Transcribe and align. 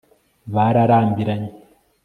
bararambiranye 0.53 1.49